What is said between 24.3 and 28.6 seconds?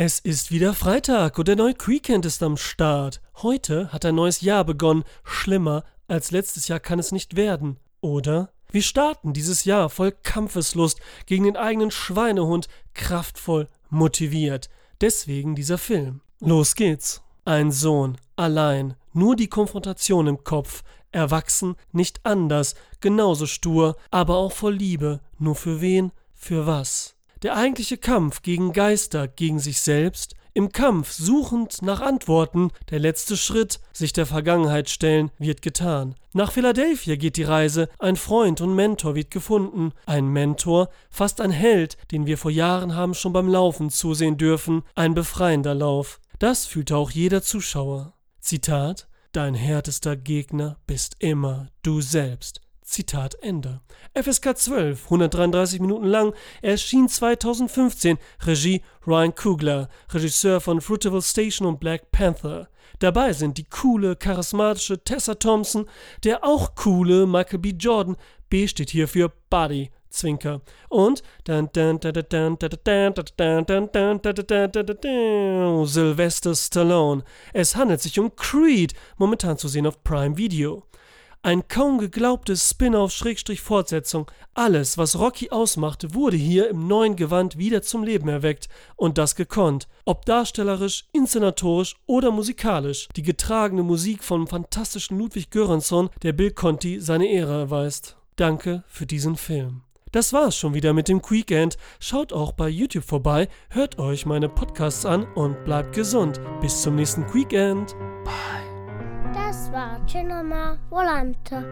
auch voll Liebe. Nur für wen? Für was? Der eigentliche Kampf